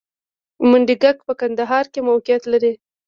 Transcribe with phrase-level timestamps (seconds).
[0.69, 2.73] منډیګک په کندهار کې موقعیت لري